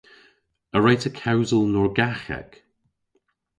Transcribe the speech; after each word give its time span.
A 0.75 0.77
wre'ta 0.79 1.11
kewsel 1.19 1.63
Norgaghek? 1.73 2.51